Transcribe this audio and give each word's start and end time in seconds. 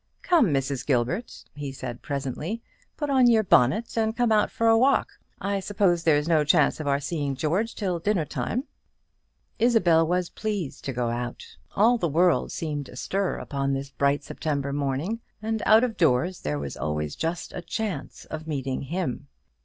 "Come, 0.23 0.47
Mrs. 0.47 0.83
Gilbert," 0.83 1.43
he 1.53 1.71
said, 1.71 2.01
presently, 2.01 2.63
"put 2.97 3.11
on 3.11 3.27
your 3.27 3.43
bonnet, 3.43 3.95
and 3.95 4.17
come 4.17 4.31
out 4.31 4.49
for 4.49 4.65
a 4.67 4.75
walk. 4.75 5.11
I 5.39 5.59
suppose 5.59 6.01
there's 6.01 6.27
no 6.27 6.43
chance 6.43 6.79
of 6.79 6.87
our 6.87 6.99
seeing 6.99 7.35
George 7.35 7.75
till 7.75 7.99
dinner 7.99 8.25
time." 8.25 8.63
Isabel 9.59 10.07
was 10.07 10.31
pleased 10.31 10.85
to 10.85 10.91
go 10.91 11.09
out. 11.11 11.55
All 11.75 11.99
the 11.99 12.09
world 12.09 12.51
seemed 12.51 12.89
astir 12.89 13.35
upon 13.37 13.73
this 13.73 13.91
bright 13.91 14.23
September 14.23 14.73
morning; 14.73 15.19
and 15.39 15.61
out 15.67 15.83
of 15.83 15.97
doors 15.97 16.41
there 16.41 16.57
was 16.57 16.75
always 16.75 17.15
just 17.15 17.53
a 17.53 17.61
chance 17.61 18.25
of 18.25 18.47
meeting 18.47 18.81
him. 18.81 19.27